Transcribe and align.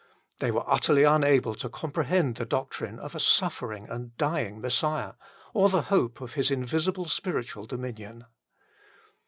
They 0.39 0.49
were 0.49 0.67
utterly 0.67 1.03
unable 1.03 1.53
to 1.53 1.69
com 1.69 1.91
prehend 1.91 2.37
the 2.37 2.45
doctrine 2.45 2.97
of 2.97 3.13
a 3.13 3.19
suffering 3.19 3.87
and 3.87 4.17
dying 4.17 4.59
Messiah 4.59 5.13
or 5.53 5.69
the 5.69 5.81
hope 5.93 6.21
of 6.21 6.33
His 6.33 6.49
invisible 6.49 7.05
spiritual 7.05 7.67
dominion. 7.67 8.25